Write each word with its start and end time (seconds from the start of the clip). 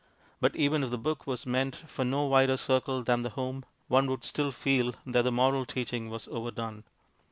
But 0.39 0.55
even 0.55 0.83
if 0.83 0.89
the 0.89 0.97
book 0.97 1.27
was 1.27 1.45
meant 1.45 1.75
for 1.75 2.03
no 2.03 2.25
wider 2.25 2.57
circle 2.57 3.03
than 3.03 3.21
the 3.21 3.29
home, 3.29 3.65
one 3.87 4.09
would 4.09 4.23
still 4.25 4.49
feel 4.49 4.95
that 5.05 5.21
the 5.21 5.31
moral 5.31 5.63
teaching 5.63 6.09
was 6.09 6.27
overdone. 6.29 6.85